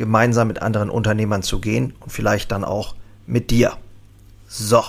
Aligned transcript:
gemeinsam 0.00 0.48
mit 0.48 0.62
anderen 0.62 0.90
Unternehmern 0.90 1.42
zu 1.42 1.60
gehen 1.60 1.94
und 2.00 2.10
vielleicht 2.10 2.50
dann 2.50 2.64
auch 2.64 2.96
mit 3.26 3.50
dir. 3.50 3.76
So. 4.48 4.82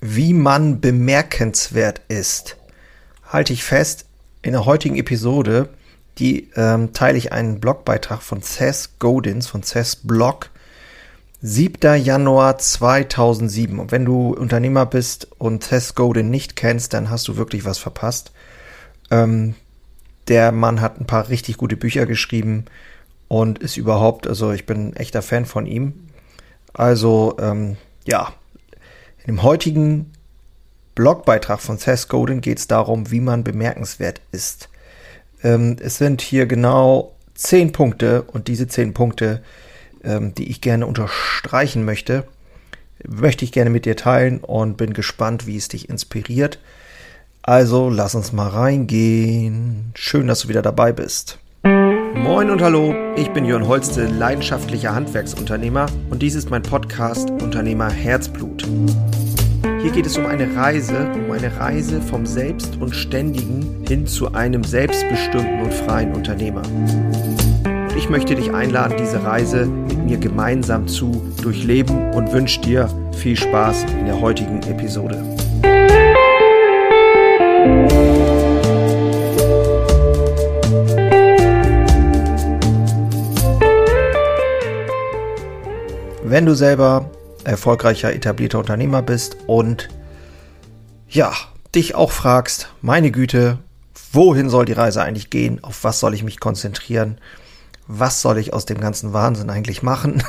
Wie 0.00 0.32
man 0.32 0.80
bemerkenswert 0.80 2.00
ist, 2.08 2.56
halte 3.28 3.52
ich 3.52 3.62
fest, 3.62 4.06
in 4.40 4.52
der 4.52 4.64
heutigen 4.64 4.96
Episode, 4.96 5.68
die 6.18 6.50
ähm, 6.56 6.92
teile 6.92 7.18
ich 7.18 7.30
einen 7.30 7.60
Blogbeitrag 7.60 8.22
von 8.22 8.42
Seth 8.42 8.98
Godins, 8.98 9.46
von 9.46 9.62
Seths 9.62 9.96
Blog, 9.96 10.50
7. 11.42 12.02
Januar 12.02 12.58
2007. 12.58 13.78
Und 13.78 13.92
wenn 13.92 14.04
du 14.04 14.30
Unternehmer 14.32 14.86
bist 14.86 15.28
und 15.38 15.62
Seth 15.62 15.94
Godin 15.94 16.30
nicht 16.30 16.56
kennst, 16.56 16.94
dann 16.94 17.10
hast 17.10 17.28
du 17.28 17.36
wirklich 17.36 17.64
was 17.64 17.78
verpasst. 17.78 18.32
Ähm, 19.10 19.54
der 20.28 20.52
Mann 20.52 20.80
hat 20.80 20.98
ein 20.98 21.06
paar 21.06 21.28
richtig 21.28 21.58
gute 21.58 21.76
Bücher 21.76 22.06
geschrieben 22.06 22.64
und 23.32 23.60
ist 23.60 23.78
überhaupt, 23.78 24.26
also 24.26 24.52
ich 24.52 24.66
bin 24.66 24.88
ein 24.88 24.96
echter 24.96 25.22
Fan 25.22 25.46
von 25.46 25.64
ihm. 25.64 25.94
Also, 26.74 27.34
ähm, 27.40 27.78
ja, 28.04 28.34
in 29.20 29.36
dem 29.36 29.42
heutigen 29.42 30.12
Blogbeitrag 30.94 31.58
von 31.58 31.78
Seth 31.78 32.10
Godin 32.10 32.42
geht 32.42 32.58
es 32.58 32.66
darum, 32.66 33.10
wie 33.10 33.20
man 33.20 33.42
bemerkenswert 33.42 34.20
ist. 34.32 34.68
Ähm, 35.42 35.76
es 35.80 35.96
sind 35.96 36.20
hier 36.20 36.44
genau 36.44 37.14
zehn 37.32 37.72
Punkte 37.72 38.20
und 38.20 38.48
diese 38.48 38.68
zehn 38.68 38.92
Punkte, 38.92 39.42
ähm, 40.04 40.34
die 40.34 40.50
ich 40.50 40.60
gerne 40.60 40.86
unterstreichen 40.86 41.86
möchte, 41.86 42.24
möchte 43.02 43.46
ich 43.46 43.52
gerne 43.52 43.70
mit 43.70 43.86
dir 43.86 43.96
teilen 43.96 44.40
und 44.40 44.76
bin 44.76 44.92
gespannt, 44.92 45.46
wie 45.46 45.56
es 45.56 45.68
dich 45.68 45.88
inspiriert. 45.88 46.58
Also 47.40 47.88
lass 47.88 48.14
uns 48.14 48.30
mal 48.32 48.48
reingehen. 48.48 49.92
Schön, 49.94 50.26
dass 50.26 50.40
du 50.40 50.48
wieder 50.48 50.60
dabei 50.60 50.92
bist. 50.92 51.38
Moin 52.22 52.50
und 52.50 52.62
hallo, 52.62 52.94
ich 53.16 53.28
bin 53.30 53.44
Jörn 53.44 53.66
Holste, 53.66 54.06
leidenschaftlicher 54.06 54.94
Handwerksunternehmer 54.94 55.86
und 56.08 56.22
dies 56.22 56.36
ist 56.36 56.50
mein 56.50 56.62
Podcast 56.62 57.28
Unternehmer 57.30 57.90
Herzblut. 57.90 58.64
Hier 59.82 59.90
geht 59.90 60.06
es 60.06 60.16
um 60.16 60.26
eine 60.26 60.54
Reise, 60.54 61.10
um 61.14 61.32
eine 61.32 61.58
Reise 61.58 62.00
vom 62.00 62.24
Selbst 62.24 62.76
und 62.80 62.94
Ständigen 62.94 63.84
hin 63.88 64.06
zu 64.06 64.32
einem 64.34 64.62
selbstbestimmten 64.62 65.62
und 65.62 65.74
freien 65.74 66.14
Unternehmer. 66.14 66.62
Und 66.62 67.96
ich 67.96 68.08
möchte 68.08 68.36
dich 68.36 68.52
einladen, 68.52 68.96
diese 69.00 69.24
Reise 69.24 69.66
mit 69.66 69.98
mir 70.04 70.18
gemeinsam 70.18 70.86
zu 70.86 71.28
durchleben 71.42 72.12
und 72.12 72.32
wünsche 72.32 72.60
dir 72.60 72.88
viel 73.16 73.36
Spaß 73.36 73.84
in 73.98 74.06
der 74.06 74.20
heutigen 74.20 74.62
Episode. 74.62 75.20
Wenn 86.32 86.46
du 86.46 86.54
selber 86.54 87.10
erfolgreicher 87.44 88.14
etablierter 88.14 88.58
Unternehmer 88.58 89.02
bist 89.02 89.36
und 89.46 89.90
ja, 91.06 91.34
dich 91.74 91.94
auch 91.94 92.10
fragst, 92.10 92.70
meine 92.80 93.10
Güte, 93.10 93.58
wohin 94.12 94.48
soll 94.48 94.64
die 94.64 94.72
Reise 94.72 95.02
eigentlich 95.02 95.28
gehen? 95.28 95.62
Auf 95.62 95.84
was 95.84 96.00
soll 96.00 96.14
ich 96.14 96.22
mich 96.22 96.40
konzentrieren? 96.40 97.18
Was 97.86 98.22
soll 98.22 98.38
ich 98.38 98.54
aus 98.54 98.64
dem 98.64 98.80
ganzen 98.80 99.12
Wahnsinn 99.12 99.50
eigentlich 99.50 99.82
machen? 99.82 100.22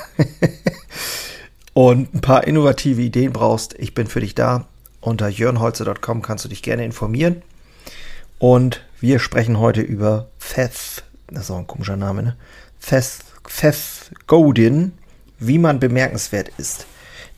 und 1.74 2.13
ein 2.13 2.19
paar 2.19 2.47
innovative 2.47 3.02
Ideen 3.02 3.31
brauchst, 3.31 3.74
ich 3.80 3.94
bin 3.94 4.08
für 4.08 4.19
dich 4.19 4.36
da. 4.36 4.66
Unter 5.00 5.30
jörnholze.com 5.30 6.22
kannst 6.22 6.44
du 6.44 6.50
dich 6.50 6.63
gerne 6.63 6.84
informieren. 6.84 7.44
Und 8.40 8.84
wir 9.00 9.19
sprechen 9.19 9.58
heute 9.58 9.80
über 9.80 10.28
Feth, 10.38 11.06
das 11.28 11.46
ist 11.46 11.52
auch 11.52 11.59
ein 11.59 11.68
komischer 11.68 11.96
Name, 11.96 12.24
ne? 12.24 12.36
Feth, 12.78 13.19
Feth 13.47 14.12
Godin, 14.28 14.92
wie 15.48 15.59
man 15.59 15.80
bemerkenswert 15.80 16.50
ist. 16.58 16.86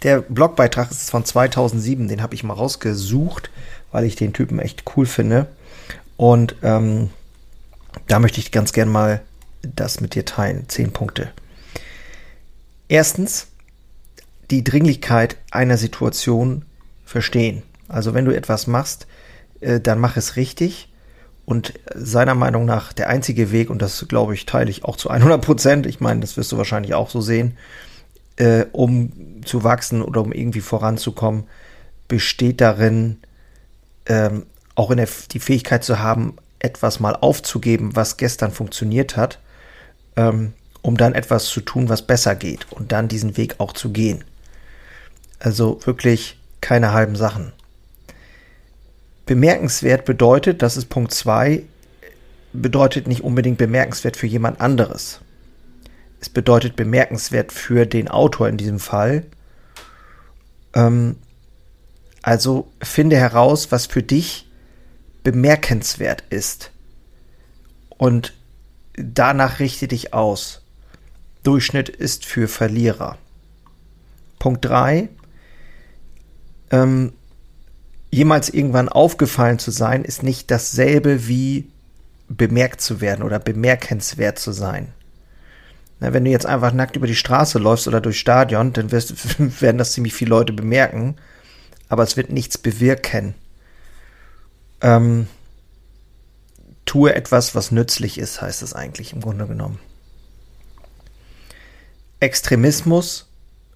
Der 0.03 0.21
Blogbeitrag 0.21 0.91
ist 0.91 1.09
von 1.09 1.25
2007, 1.25 2.07
den 2.07 2.21
habe 2.21 2.35
ich 2.35 2.43
mal 2.43 2.53
rausgesucht, 2.53 3.49
weil 3.91 4.05
ich 4.05 4.15
den 4.15 4.33
Typen 4.33 4.59
echt 4.59 4.83
cool 4.95 5.05
finde. 5.05 5.47
Und 6.17 6.55
ähm, 6.63 7.09
da 8.07 8.19
möchte 8.19 8.39
ich 8.39 8.51
ganz 8.51 8.73
gern 8.73 8.89
mal 8.89 9.21
das 9.61 10.01
mit 10.01 10.15
dir 10.15 10.25
teilen. 10.25 10.65
Zehn 10.67 10.91
Punkte. 10.91 11.31
Erstens, 12.87 13.47
die 14.51 14.63
Dringlichkeit 14.63 15.37
einer 15.51 15.77
Situation 15.77 16.65
verstehen. 17.03 17.63
Also 17.87 18.13
wenn 18.13 18.25
du 18.25 18.35
etwas 18.35 18.67
machst, 18.67 19.07
äh, 19.61 19.79
dann 19.79 19.99
mach 19.99 20.17
es 20.17 20.35
richtig. 20.35 20.89
Und 21.45 21.73
seiner 21.93 22.33
Meinung 22.33 22.65
nach 22.65 22.91
der 22.91 23.09
einzige 23.09 23.51
Weg, 23.51 23.69
und 23.69 23.81
das 23.81 24.07
glaube 24.07 24.33
ich, 24.33 24.45
teile 24.45 24.71
ich 24.71 24.83
auch 24.83 24.97
zu 24.97 25.09
100 25.09 25.43
Prozent, 25.43 25.85
ich 25.85 25.99
meine, 25.99 26.21
das 26.21 26.37
wirst 26.37 26.51
du 26.51 26.57
wahrscheinlich 26.57 26.95
auch 26.95 27.09
so 27.09 27.21
sehen, 27.21 27.55
äh, 28.37 28.65
um 28.71 29.41
zu 29.45 29.63
wachsen 29.63 30.01
oder 30.01 30.21
um 30.21 30.31
irgendwie 30.31 30.61
voranzukommen, 30.61 31.45
besteht 32.07 32.61
darin, 32.61 33.17
ähm, 34.05 34.45
auch 34.75 34.91
in 34.91 34.97
der, 34.97 35.09
die 35.31 35.39
Fähigkeit 35.39 35.83
zu 35.83 35.99
haben, 35.99 36.35
etwas 36.59 36.99
mal 36.99 37.15
aufzugeben, 37.15 37.95
was 37.95 38.17
gestern 38.17 38.51
funktioniert 38.51 39.17
hat, 39.17 39.39
ähm, 40.15 40.53
um 40.81 40.97
dann 40.97 41.13
etwas 41.13 41.45
zu 41.45 41.61
tun, 41.61 41.89
was 41.89 42.01
besser 42.01 42.35
geht 42.35 42.71
und 42.71 42.91
dann 42.91 43.07
diesen 43.07 43.37
Weg 43.37 43.55
auch 43.59 43.73
zu 43.73 43.91
gehen. 43.91 44.23
Also 45.39 45.79
wirklich 45.85 46.39
keine 46.61 46.93
halben 46.93 47.15
Sachen. 47.15 47.53
Bemerkenswert 49.25 50.05
bedeutet, 50.05 50.61
das 50.61 50.77
ist 50.77 50.85
Punkt 50.85 51.11
2, 51.11 51.63
bedeutet 52.53 53.07
nicht 53.07 53.23
unbedingt 53.23 53.57
bemerkenswert 53.57 54.17
für 54.17 54.27
jemand 54.27 54.61
anderes. 54.61 55.21
Es 56.25 56.29
bedeutet 56.29 56.75
bemerkenswert 56.75 57.51
für 57.51 57.85
den 57.85 58.07
Autor 58.07 58.49
in 58.49 58.57
diesem 58.57 58.79
Fall. 58.79 59.27
Ähm, 60.73 61.17
also 62.23 62.71
finde 62.81 63.15
heraus, 63.15 63.71
was 63.71 63.85
für 63.85 64.01
dich 64.01 64.49
bemerkenswert 65.23 66.23
ist. 66.31 66.71
Und 67.89 68.33
danach 68.95 69.59
richte 69.59 69.87
dich 69.87 70.15
aus. 70.15 70.63
Durchschnitt 71.43 71.89
ist 71.89 72.25
für 72.25 72.47
Verlierer. 72.47 73.19
Punkt 74.39 74.65
3. 74.65 75.09
Ähm, 76.71 77.13
jemals 78.09 78.49
irgendwann 78.49 78.89
aufgefallen 78.89 79.59
zu 79.59 79.69
sein, 79.69 80.03
ist 80.03 80.23
nicht 80.23 80.49
dasselbe 80.49 81.27
wie 81.27 81.69
bemerkt 82.29 82.81
zu 82.81 82.99
werden 82.99 83.21
oder 83.21 83.37
bemerkenswert 83.37 84.39
zu 84.39 84.53
sein. 84.53 84.91
Na, 85.99 86.13
wenn 86.13 86.25
du 86.25 86.31
jetzt 86.31 86.45
einfach 86.45 86.73
nackt 86.73 86.95
über 86.95 87.07
die 87.07 87.15
Straße 87.15 87.57
läufst 87.57 87.87
oder 87.87 88.01
durchs 88.01 88.19
Stadion, 88.19 88.73
dann 88.73 88.91
wirst, 88.91 89.39
werden 89.61 89.77
das 89.77 89.93
ziemlich 89.93 90.13
viele 90.13 90.29
Leute 90.29 90.53
bemerken, 90.53 91.15
aber 91.87 92.03
es 92.03 92.17
wird 92.17 92.31
nichts 92.31 92.57
bewirken. 92.57 93.33
Ähm, 94.81 95.27
tue 96.85 97.15
etwas, 97.15 97.55
was 97.55 97.71
nützlich 97.71 98.17
ist, 98.17 98.41
heißt 98.41 98.61
es 98.61 98.73
eigentlich 98.73 99.13
im 99.13 99.21
Grunde 99.21 99.47
genommen. 99.47 99.79
Extremismus 102.19 103.29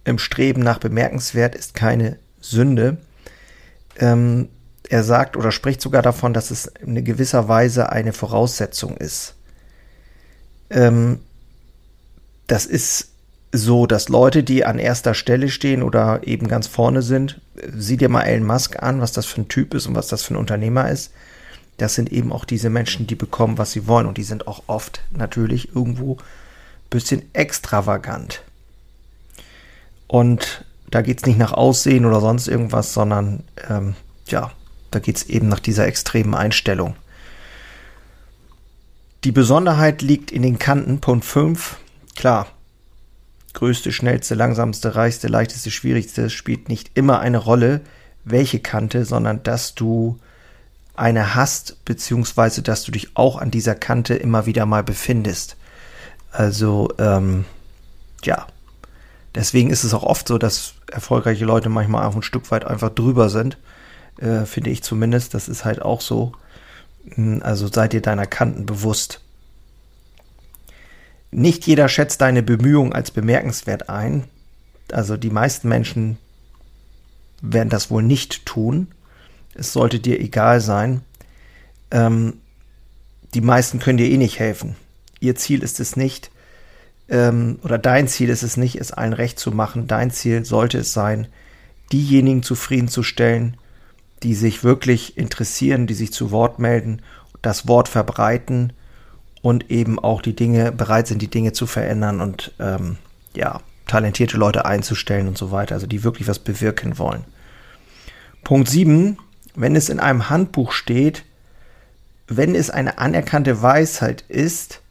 im 0.04 0.18
Streben 0.18 0.62
nach 0.62 0.80
bemerkenswert 0.80 1.56
ist 1.56 1.74
keine 1.74 2.18
Sünde. 2.42 2.98
Ähm, 3.98 4.50
er 4.90 5.04
sagt 5.04 5.38
oder 5.38 5.52
spricht 5.52 5.82
sogar 5.82 6.02
davon, 6.02 6.34
dass 6.34 6.52
es 6.52 6.66
in 6.66 7.04
gewisser 7.04 7.48
Weise 7.48 7.92
eine 7.92 8.12
Voraussetzung 8.12 8.98
ist. 8.98 9.36
Ähm, 10.70 11.20
das 12.50 12.66
ist 12.66 13.10
so, 13.52 13.86
dass 13.86 14.10
Leute, 14.10 14.44
die 14.44 14.66
an 14.66 14.78
erster 14.78 15.14
Stelle 15.14 15.50
stehen 15.50 15.82
oder 15.82 16.22
eben 16.28 16.48
ganz 16.48 16.68
vorne 16.68 17.02
sind, 17.02 17.42
sieh 17.76 17.98
dir 17.98 18.10
mal 18.10 18.24
Elon 18.24 18.46
Musk 18.46 18.82
an, 18.82 19.02
was 19.02 19.12
das 19.12 19.26
für 19.26 19.42
ein 19.42 19.48
Typ 19.48 19.74
ist 19.74 19.88
und 19.88 19.96
was 19.96 20.08
das 20.08 20.24
für 20.24 20.34
ein 20.34 20.38
Unternehmer 20.38 20.90
ist. 20.90 21.12
Das 21.78 21.96
sind 21.96 22.12
eben 22.12 22.32
auch 22.32 22.46
diese 22.46 22.70
Menschen, 22.70 23.08
die 23.08 23.16
bekommen, 23.16 23.58
was 23.58 23.72
sie 23.72 23.88
wollen. 23.88 24.06
Und 24.06 24.18
die 24.18 24.24
sind 24.24 24.48
auch 24.48 24.64
oft 24.68 25.02
natürlich 25.12 25.74
irgendwo 25.74 26.16
ein 26.16 26.90
bisschen 26.90 27.24
extravagant. 27.34 28.44
Und 30.08 30.66
da 30.92 31.02
geht 31.02 31.20
es 31.20 31.26
nicht 31.26 31.40
nach 31.40 31.54
Aussehen 31.54 32.06
oder 32.06 32.20
sonst 32.20 32.48
irgendwas, 32.48 32.94
sondern 32.94 33.44
ähm, 33.70 33.96
ja, 34.28 34.52
da 34.92 35.00
geht 35.00 35.18
es 35.18 35.24
eben 35.24 35.48
nach 35.48 35.60
dieser 35.60 35.88
extremen 35.88 36.34
Einstellung. 36.34 36.96
Die 39.24 39.32
Besonderheit 39.32 40.02
liegt 40.02 40.32
in 40.32 40.42
den 40.42 40.60
Kanten, 40.60 41.00
Punkt 41.00 41.26
5, 41.26 41.78
Klar, 42.20 42.48
größte, 43.54 43.94
schnellste, 43.94 44.36
langsamste, 44.36 44.94
reichste, 44.94 45.30
leichteste, 45.30 45.72
schwierigste 45.72 46.30
spielt 46.30 46.68
nicht 46.68 46.92
immer 46.96 47.22
eine 47.22 47.38
Rolle, 47.38 47.80
welche 48.26 48.60
Kante, 48.60 49.06
sondern 49.06 49.42
dass 49.44 49.74
du 49.74 50.20
eine 50.98 51.36
hast, 51.36 51.86
beziehungsweise 51.86 52.62
dass 52.62 52.84
du 52.84 52.92
dich 52.92 53.16
auch 53.16 53.38
an 53.38 53.52
dieser 53.52 53.74
Kante 53.74 54.16
immer 54.16 54.46
wieder 54.46 54.66
mal 54.66 54.84
befindest. 54.84 55.56
Also, 56.34 56.90
ähm, 56.98 57.46
ja. 58.26 58.48
Deswegen 59.34 59.70
ist 59.70 59.86
es 59.86 59.94
auch 59.94 60.04
oft 60.04 60.28
so, 60.28 60.38
dass 60.38 60.74
erfolgreiche 60.92 61.46
Leute 61.46 61.70
manchmal 61.70 62.06
auch 62.06 62.18
ein 62.18 62.22
Stück 62.22 62.52
weit 62.52 62.66
einfach 62.66 62.90
drüber 62.90 63.30
sind. 63.30 63.58
Äh, 64.18 64.44
finde 64.44 64.72
ich 64.72 64.84
zumindest. 64.84 65.36
Das 65.36 65.48
ist 65.48 65.64
halt 65.64 65.82
auch 65.82 66.02
so. 66.02 66.34
Hm, 67.16 67.42
also 67.46 67.68
seid 67.68 67.94
ihr 67.94 68.02
deiner 68.02 68.28
Kanten 68.28 68.66
bewusst. 68.66 69.22
Nicht 71.32 71.68
jeder 71.68 71.88
schätzt 71.90 72.22
deine 72.22 72.44
Bemühungen 72.44 72.94
als 72.94 73.12
bemerkenswert 73.12 73.90
ein. 73.90 74.24
Also 74.92 75.18
die 75.18 75.30
meisten 75.30 75.70
Menschen 75.70 76.18
werden 77.42 77.70
das 77.70 77.92
wohl 77.92 78.04
nicht 78.04 78.46
tun. 78.46 78.88
Es 79.54 79.74
sollte 79.74 80.00
dir 80.00 80.20
egal 80.20 80.62
sein. 80.62 81.02
Ähm, 81.92 82.40
die 83.34 83.42
meisten 83.42 83.80
können 83.80 83.98
dir 83.98 84.10
eh 84.10 84.18
nicht 84.18 84.40
helfen. 84.40 84.76
Ihr 85.20 85.36
Ziel 85.36 85.64
ist 85.64 85.80
es 85.80 85.96
nicht, 85.96 86.32
ähm, 87.10 87.60
oder 87.64 87.78
dein 87.78 88.08
Ziel 88.08 88.30
ist 88.30 88.44
es 88.44 88.58
nicht, 88.58 88.76
es 88.80 88.92
allen 88.92 89.14
recht 89.14 89.40
zu 89.40 89.52
machen. 89.52 89.88
Dein 89.88 90.12
Ziel 90.12 90.46
sollte 90.46 90.80
es 90.80 90.94
sein, 90.94 91.28
diejenigen 91.92 92.44
zufriedenzustellen, 92.44 93.58
die 94.24 94.36
sich 94.36 94.64
wirklich 94.64 95.18
interessieren, 95.18 95.88
die 95.88 95.94
sich 95.94 96.12
zu 96.12 96.32
Wort 96.32 96.60
melden, 96.60 97.02
das 97.42 97.68
Wort 97.68 97.88
verbreiten 97.88 98.74
und 99.42 99.72
eben 99.72 100.00
auch 100.00 100.22
die 100.22 100.36
Dinge 100.36 100.72
bereit 100.72 101.08
sind, 101.08 101.22
die 101.22 101.30
Dinge 101.30 101.54
zu 101.54 101.66
verändern 101.66 102.22
und 102.22 102.54
ähm, 102.60 102.98
ja, 103.36 103.62
talentierte 103.88 104.38
Leute 104.38 104.66
einzustellen 104.66 105.28
und 105.28 105.38
so 105.38 105.52
weiter, 105.52 105.76
also 105.76 105.88
die 105.88 106.04
wirklich 106.04 106.28
was 106.28 106.40
bewirken 106.40 106.98
wollen. 106.98 107.24
Punkt 108.44 108.70
7, 108.70 109.18
wenn 109.56 109.76
es 109.76 109.90
in 109.90 110.00
einem 110.00 110.30
Handbuch 110.30 110.72
steht, 110.72 111.24
wenn 112.28 112.56
es 112.56 112.70
eine 112.70 113.00
anerkannte 113.00 113.62
Weisheit 113.62 114.24
ist, 114.28 114.82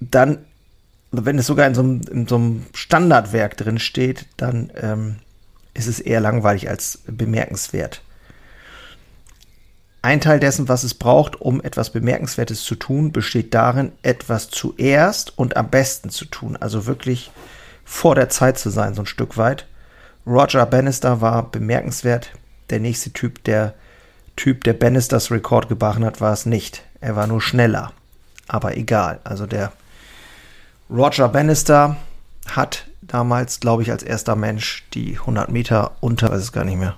dann, 0.00 0.44
wenn 1.10 1.38
es 1.38 1.46
sogar 1.46 1.66
in 1.66 1.74
so 1.74 1.80
einem, 1.80 2.00
in 2.02 2.28
so 2.28 2.36
einem 2.36 2.66
Standardwerk 2.74 3.56
drin 3.56 3.78
steht, 3.78 4.26
dann 4.36 4.70
ähm, 4.76 5.16
ist 5.74 5.86
es 5.86 6.00
eher 6.00 6.20
langweilig 6.20 6.68
als 6.68 7.00
bemerkenswert. 7.06 8.02
Ein 10.00 10.20
Teil 10.20 10.38
dessen, 10.38 10.68
was 10.68 10.84
es 10.84 10.94
braucht, 10.94 11.40
um 11.40 11.60
etwas 11.60 11.90
Bemerkenswertes 11.90 12.62
zu 12.62 12.76
tun, 12.76 13.10
besteht 13.10 13.52
darin, 13.52 13.92
etwas 14.02 14.48
zuerst 14.48 15.36
und 15.36 15.56
am 15.56 15.70
besten 15.70 16.10
zu 16.10 16.24
tun. 16.24 16.56
Also 16.56 16.86
wirklich 16.86 17.32
vor 17.84 18.14
der 18.14 18.28
Zeit 18.28 18.58
zu 18.58 18.70
sein, 18.70 18.94
so 18.94 19.02
ein 19.02 19.06
Stück 19.06 19.36
weit. 19.36 19.66
Roger 20.26 20.66
Bannister 20.66 21.20
war 21.20 21.50
bemerkenswert. 21.50 22.30
Der 22.70 22.80
nächste 22.80 23.12
Typ, 23.12 23.42
der 23.44 23.74
Typ, 24.36 24.62
der 24.62 24.74
Bannisters 24.74 25.30
Rekord 25.30 25.68
gebrochen 25.68 26.04
hat, 26.04 26.20
war 26.20 26.32
es 26.32 26.46
nicht. 26.46 26.84
Er 27.00 27.16
war 27.16 27.26
nur 27.26 27.40
schneller. 27.40 27.92
Aber 28.46 28.76
egal. 28.76 29.18
Also 29.24 29.46
der 29.46 29.72
Roger 30.90 31.28
Bannister 31.28 31.96
hat 32.46 32.86
damals, 33.02 33.58
glaube 33.58 33.82
ich, 33.82 33.90
als 33.90 34.02
erster 34.02 34.36
Mensch 34.36 34.86
die 34.94 35.18
100 35.18 35.50
Meter 35.50 35.92
unter, 36.00 36.30
weiß 36.30 36.40
es 36.40 36.52
gar 36.52 36.64
nicht 36.64 36.78
mehr. 36.78 36.96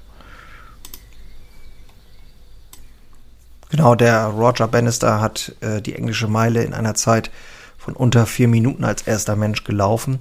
Genau, 3.70 3.94
der 3.94 4.26
Roger 4.26 4.69
Bannister 4.69 5.20
hat 5.20 5.55
äh, 5.61 5.81
die 5.81 5.94
englische 5.94 6.26
Meile 6.26 6.62
in 6.64 6.75
einer 6.75 6.94
Zeit 6.94 7.31
von 7.78 7.94
unter 7.94 8.26
vier 8.26 8.49
Minuten 8.49 8.84
als 8.84 9.02
erster 9.02 9.37
Mensch 9.37 9.64
gelaufen 9.64 10.20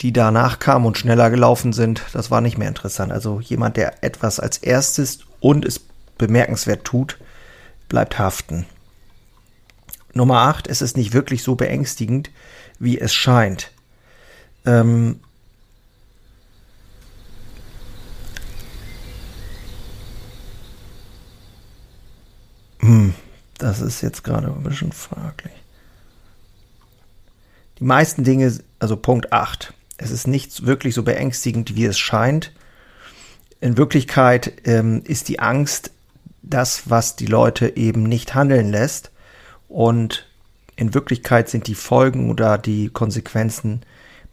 die 0.00 0.12
danach 0.12 0.58
kamen 0.58 0.86
und 0.86 0.96
schneller 0.96 1.30
gelaufen 1.30 1.72
sind, 1.72 2.02
das 2.12 2.30
war 2.30 2.40
nicht 2.40 2.56
mehr 2.56 2.68
interessant. 2.68 3.12
Also 3.12 3.40
jemand, 3.40 3.76
der 3.76 4.02
etwas 4.02 4.40
als 4.40 4.58
erstes 4.58 5.20
und 5.40 5.64
es 5.64 5.80
bemerkenswert 6.16 6.84
tut, 6.84 7.18
bleibt 7.88 8.18
haften. 8.18 8.66
Nummer 10.12 10.40
8, 10.42 10.66
es 10.66 10.82
ist 10.82 10.96
nicht 10.96 11.12
wirklich 11.12 11.42
so 11.42 11.54
beängstigend, 11.54 12.30
wie 12.78 12.98
es 12.98 13.12
scheint. 13.12 13.72
Ähm 14.64 15.20
das 23.62 23.80
ist 23.80 24.00
jetzt 24.00 24.24
gerade 24.24 24.48
ein 24.48 24.62
bisschen 24.62 24.92
fraglich. 24.92 25.52
Die 27.78 27.84
meisten 27.84 28.24
Dinge, 28.24 28.52
also 28.78 28.96
Punkt 28.96 29.32
8, 29.32 29.72
es 29.96 30.10
ist 30.10 30.26
nicht 30.26 30.66
wirklich 30.66 30.94
so 30.94 31.02
beängstigend, 31.02 31.76
wie 31.76 31.84
es 31.84 31.98
scheint. 31.98 32.52
In 33.60 33.76
Wirklichkeit 33.76 34.62
ähm, 34.64 35.02
ist 35.04 35.28
die 35.28 35.40
Angst 35.40 35.90
das, 36.42 36.88
was 36.88 37.16
die 37.16 37.26
Leute 37.26 37.76
eben 37.76 38.04
nicht 38.04 38.34
handeln 38.34 38.70
lässt. 38.70 39.10
Und 39.68 40.26
in 40.76 40.94
Wirklichkeit 40.94 41.50
sind 41.50 41.66
die 41.66 41.74
Folgen 41.74 42.30
oder 42.30 42.56
die 42.56 42.88
Konsequenzen 42.88 43.82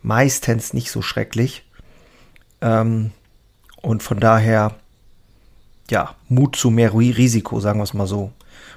meistens 0.02 0.74
nicht 0.74 0.90
so 0.90 1.02
schrecklich. 1.02 1.66
Ähm, 2.62 3.12
und 3.82 4.04
von 4.04 4.20
daher, 4.20 4.76
ja, 5.90 6.16
Mut 6.30 6.56
zu 6.56 6.72
mehr 6.72 6.94
Risiko, 6.94 7.60
sagen 7.60 7.80
wir 7.80 7.84
es 7.84 7.94
mal 7.94 8.08
so. 8.08 8.32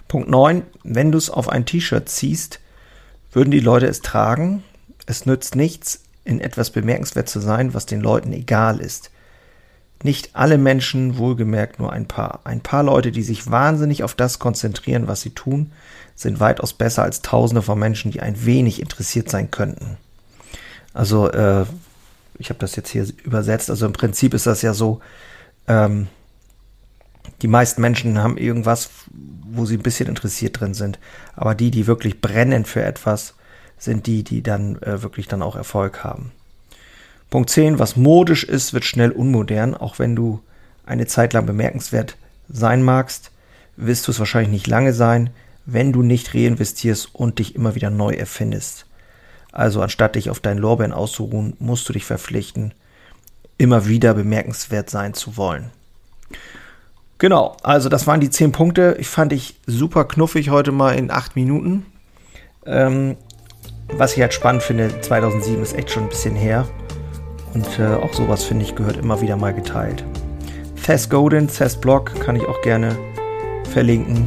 Punkt 0.08 0.28
9, 0.28 0.62
wenn 0.82 1.12
du 1.12 1.18
es 1.18 1.30
auf 1.30 1.48
ein 1.48 1.66
T-Shirt 1.66 2.08
ziehst, 2.08 2.60
würden 3.32 3.50
die 3.50 3.60
Leute 3.60 3.86
es 3.86 4.02
tragen. 4.02 4.62
Es 5.06 5.26
nützt 5.26 5.54
nichts, 5.56 6.02
in 6.24 6.40
etwas 6.40 6.70
bemerkenswert 6.70 7.28
zu 7.28 7.40
sein, 7.40 7.74
was 7.74 7.86
den 7.86 8.00
Leuten 8.00 8.32
egal 8.32 8.80
ist. 8.80 9.10
Nicht 10.02 10.30
alle 10.34 10.56
Menschen, 10.56 11.18
wohlgemerkt 11.18 11.78
nur 11.78 11.92
ein 11.92 12.06
paar. 12.06 12.40
Ein 12.44 12.60
paar 12.60 12.82
Leute, 12.82 13.12
die 13.12 13.22
sich 13.22 13.50
wahnsinnig 13.50 14.02
auf 14.02 14.14
das 14.14 14.38
konzentrieren, 14.38 15.08
was 15.08 15.20
sie 15.20 15.30
tun, 15.30 15.72
sind 16.14 16.40
weitaus 16.40 16.72
besser 16.72 17.02
als 17.02 17.22
Tausende 17.22 17.62
von 17.62 17.78
Menschen, 17.78 18.10
die 18.10 18.20
ein 18.20 18.44
wenig 18.44 18.80
interessiert 18.80 19.28
sein 19.28 19.50
könnten. 19.50 19.98
Also, 20.94 21.30
äh, 21.30 21.66
ich 22.38 22.48
habe 22.48 22.58
das 22.58 22.76
jetzt 22.76 22.88
hier 22.88 23.06
übersetzt. 23.22 23.68
Also 23.68 23.86
im 23.86 23.92
Prinzip 23.92 24.32
ist 24.32 24.46
das 24.46 24.62
ja 24.62 24.72
so, 24.72 25.00
ähm, 25.68 26.08
die 27.42 27.48
meisten 27.48 27.80
Menschen 27.80 28.18
haben 28.22 28.36
irgendwas, 28.36 28.90
wo 29.10 29.64
sie 29.66 29.76
ein 29.76 29.82
bisschen 29.82 30.08
interessiert 30.08 30.60
drin 30.60 30.74
sind. 30.74 30.98
Aber 31.34 31.54
die, 31.54 31.70
die 31.70 31.86
wirklich 31.86 32.20
brennen 32.20 32.64
für 32.64 32.82
etwas, 32.82 33.34
sind 33.78 34.06
die, 34.06 34.22
die 34.22 34.42
dann 34.42 34.80
äh, 34.82 35.02
wirklich 35.02 35.26
dann 35.26 35.42
auch 35.42 35.56
Erfolg 35.56 36.04
haben. 36.04 36.32
Punkt 37.30 37.50
10, 37.50 37.78
was 37.78 37.96
modisch 37.96 38.44
ist, 38.44 38.74
wird 38.74 38.84
schnell 38.84 39.10
unmodern. 39.10 39.74
Auch 39.74 39.98
wenn 39.98 40.16
du 40.16 40.40
eine 40.84 41.06
Zeit 41.06 41.32
lang 41.32 41.46
bemerkenswert 41.46 42.16
sein 42.48 42.82
magst, 42.82 43.30
wirst 43.76 44.06
du 44.06 44.12
es 44.12 44.18
wahrscheinlich 44.18 44.50
nicht 44.50 44.66
lange 44.66 44.92
sein, 44.92 45.30
wenn 45.64 45.92
du 45.92 46.02
nicht 46.02 46.34
reinvestierst 46.34 47.14
und 47.14 47.38
dich 47.38 47.54
immer 47.54 47.74
wieder 47.74 47.90
neu 47.90 48.12
erfindest. 48.12 48.86
Also 49.52 49.80
anstatt 49.82 50.16
dich 50.16 50.30
auf 50.30 50.40
deinen 50.40 50.58
Lorbeeren 50.58 50.92
auszuruhen, 50.92 51.56
musst 51.58 51.88
du 51.88 51.92
dich 51.92 52.04
verpflichten, 52.04 52.74
immer 53.58 53.86
wieder 53.86 54.14
bemerkenswert 54.14 54.90
sein 54.90 55.14
zu 55.14 55.36
wollen. 55.36 55.70
Genau, 57.20 57.54
also 57.62 57.90
das 57.90 58.06
waren 58.06 58.20
die 58.20 58.30
zehn 58.30 58.50
Punkte. 58.50 58.96
Ich 58.98 59.06
fand 59.06 59.34
ich 59.34 59.54
super 59.66 60.06
knuffig 60.06 60.48
heute 60.48 60.72
mal 60.72 60.92
in 60.92 61.10
acht 61.10 61.36
Minuten. 61.36 61.84
Ähm, 62.64 63.16
was 63.92 64.14
ich 64.14 64.22
halt 64.22 64.32
spannend 64.32 64.62
finde, 64.62 65.02
2007 65.02 65.62
ist 65.62 65.76
echt 65.76 65.90
schon 65.90 66.04
ein 66.04 66.08
bisschen 66.08 66.34
her. 66.34 66.66
Und 67.52 67.78
äh, 67.78 67.94
auch 67.96 68.14
sowas, 68.14 68.44
finde 68.44 68.64
ich, 68.64 68.74
gehört 68.74 68.96
immer 68.96 69.20
wieder 69.20 69.36
mal 69.36 69.52
geteilt. 69.52 70.02
Thess 70.82 71.10
Godin, 71.10 71.46
Thess 71.46 71.76
Blog 71.76 72.18
kann 72.20 72.36
ich 72.36 72.46
auch 72.46 72.62
gerne 72.62 72.96
verlinken. 73.70 74.26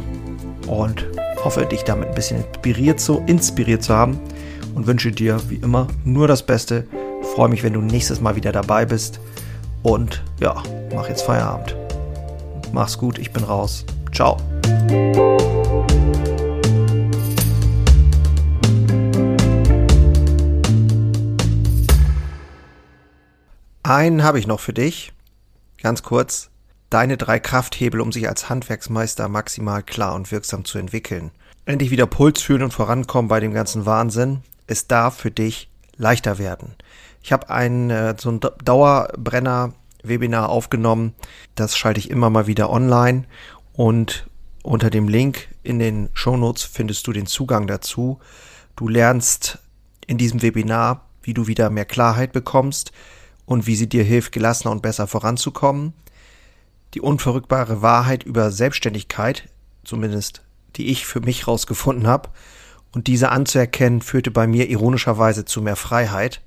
Und 0.68 1.04
hoffe, 1.42 1.66
dich 1.66 1.82
damit 1.82 2.10
ein 2.10 2.14
bisschen 2.14 2.44
inspiriert 2.44 3.00
zu, 3.00 3.24
inspiriert 3.26 3.82
zu 3.82 3.92
haben. 3.92 4.20
Und 4.76 4.86
wünsche 4.86 5.10
dir, 5.10 5.40
wie 5.48 5.56
immer, 5.56 5.88
nur 6.04 6.28
das 6.28 6.46
Beste. 6.46 6.86
Freue 7.34 7.48
mich, 7.48 7.64
wenn 7.64 7.72
du 7.72 7.80
nächstes 7.80 8.20
Mal 8.20 8.36
wieder 8.36 8.52
dabei 8.52 8.86
bist. 8.86 9.18
Und 9.82 10.22
ja, 10.38 10.62
mach 10.94 11.08
jetzt 11.08 11.22
Feierabend. 11.22 11.74
Mach's 12.74 12.98
gut, 12.98 13.20
ich 13.20 13.32
bin 13.32 13.44
raus. 13.44 13.84
Ciao. 14.12 14.36
Einen 23.84 24.24
habe 24.24 24.40
ich 24.40 24.48
noch 24.48 24.58
für 24.58 24.72
dich. 24.72 25.12
Ganz 25.80 26.02
kurz. 26.02 26.50
Deine 26.90 27.16
drei 27.16 27.38
Krafthebel, 27.38 28.00
um 28.00 28.10
sich 28.10 28.28
als 28.28 28.48
Handwerksmeister 28.48 29.28
maximal 29.28 29.84
klar 29.84 30.16
und 30.16 30.32
wirksam 30.32 30.64
zu 30.64 30.78
entwickeln. 30.78 31.30
Endlich 31.66 31.92
wieder 31.92 32.08
Puls 32.08 32.42
fühlen 32.42 32.64
und 32.64 32.74
vorankommen 32.74 33.28
bei 33.28 33.38
dem 33.38 33.54
ganzen 33.54 33.86
Wahnsinn. 33.86 34.40
Es 34.66 34.88
darf 34.88 35.16
für 35.16 35.30
dich 35.30 35.70
leichter 35.96 36.38
werden. 36.38 36.74
Ich 37.22 37.32
habe 37.32 37.50
ein 37.50 37.90
äh, 37.90 38.16
so 38.18 38.32
ein 38.32 38.40
Dauerbrenner-Webinar 40.04 40.48
aufgenommen. 40.48 41.14
Das 41.54 41.76
schalte 41.76 42.00
ich 42.00 42.10
immer 42.10 42.30
mal 42.30 42.46
wieder 42.46 42.70
online. 42.70 43.24
Und 43.72 44.28
unter 44.62 44.90
dem 44.90 45.08
Link 45.08 45.48
in 45.62 45.78
den 45.78 46.10
Shownotes 46.12 46.64
findest 46.64 47.06
du 47.06 47.12
den 47.12 47.26
Zugang 47.26 47.66
dazu. 47.66 48.20
Du 48.76 48.88
lernst 48.88 49.58
in 50.06 50.18
diesem 50.18 50.42
Webinar, 50.42 51.06
wie 51.22 51.34
du 51.34 51.46
wieder 51.46 51.70
mehr 51.70 51.84
Klarheit 51.84 52.32
bekommst 52.32 52.92
und 53.46 53.66
wie 53.66 53.76
sie 53.76 53.88
dir 53.88 54.04
hilft, 54.04 54.32
gelassener 54.32 54.70
und 54.70 54.82
besser 54.82 55.06
voranzukommen. 55.06 55.92
Die 56.94 57.00
unverrückbare 57.00 57.82
Wahrheit 57.82 58.22
über 58.22 58.50
Selbstständigkeit, 58.50 59.48
zumindest 59.84 60.42
die 60.76 60.86
ich 60.86 61.06
für 61.06 61.20
mich 61.20 61.46
rausgefunden 61.46 62.06
habe, 62.06 62.30
und 62.92 63.08
diese 63.08 63.30
anzuerkennen, 63.30 64.02
führte 64.02 64.30
bei 64.30 64.46
mir 64.46 64.68
ironischerweise 64.68 65.44
zu 65.44 65.60
mehr 65.60 65.74
Freiheit. 65.74 66.40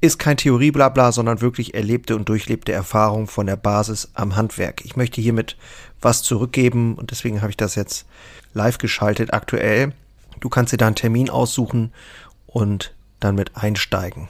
Ist 0.00 0.18
kein 0.18 0.36
Theorieblabla, 0.36 1.10
sondern 1.10 1.40
wirklich 1.40 1.74
erlebte 1.74 2.14
und 2.14 2.28
durchlebte 2.28 2.72
Erfahrung 2.72 3.26
von 3.26 3.46
der 3.46 3.56
Basis 3.56 4.10
am 4.14 4.36
Handwerk. 4.36 4.84
Ich 4.84 4.94
möchte 4.94 5.20
hiermit 5.20 5.56
was 6.00 6.22
zurückgeben 6.22 6.94
und 6.94 7.10
deswegen 7.10 7.40
habe 7.40 7.50
ich 7.50 7.56
das 7.56 7.74
jetzt 7.74 8.06
live 8.54 8.78
geschaltet 8.78 9.34
aktuell. 9.34 9.92
Du 10.38 10.48
kannst 10.48 10.72
dir 10.72 10.76
da 10.76 10.86
einen 10.86 10.94
Termin 10.94 11.30
aussuchen 11.30 11.92
und 12.46 12.94
dann 13.18 13.34
mit 13.34 13.56
einsteigen. 13.56 14.28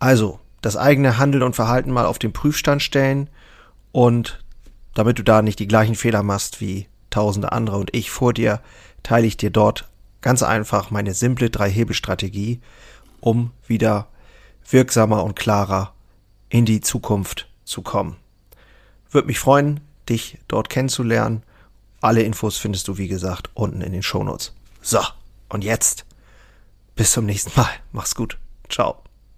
Also, 0.00 0.40
das 0.62 0.76
eigene 0.76 1.18
Handeln 1.18 1.44
und 1.44 1.54
Verhalten 1.54 1.92
mal 1.92 2.06
auf 2.06 2.18
den 2.18 2.32
Prüfstand 2.32 2.82
stellen 2.82 3.30
und 3.92 4.42
damit 4.94 5.18
du 5.18 5.22
da 5.22 5.42
nicht 5.42 5.60
die 5.60 5.68
gleichen 5.68 5.94
Fehler 5.94 6.24
machst 6.24 6.60
wie 6.60 6.88
tausende 7.10 7.52
andere 7.52 7.78
und 7.78 7.94
ich 7.94 8.10
vor 8.10 8.32
dir, 8.32 8.60
teile 9.02 9.26
ich 9.26 9.36
dir 9.36 9.50
dort 9.50 9.88
ganz 10.20 10.42
einfach 10.42 10.90
meine 10.90 11.14
simple 11.14 11.50
Drei-Hebel-Strategie, 11.50 12.60
um 13.20 13.52
wieder 13.66 14.08
wirksamer 14.68 15.24
und 15.24 15.36
klarer 15.36 15.94
in 16.48 16.64
die 16.64 16.80
Zukunft 16.80 17.48
zu 17.64 17.82
kommen. 17.82 18.16
Würde 19.10 19.26
mich 19.26 19.38
freuen, 19.38 19.80
dich 20.08 20.38
dort 20.48 20.68
kennenzulernen. 20.68 21.42
Alle 22.00 22.22
Infos 22.22 22.56
findest 22.56 22.88
du, 22.88 22.98
wie 22.98 23.08
gesagt, 23.08 23.50
unten 23.54 23.80
in 23.82 23.92
den 23.92 24.02
Shownotes. 24.02 24.54
So, 24.80 25.00
und 25.48 25.64
jetzt 25.64 26.06
bis 26.94 27.12
zum 27.12 27.26
nächsten 27.26 27.58
Mal. 27.58 27.70
Mach's 27.92 28.14
gut. 28.14 28.38
Ciao. 28.68 29.02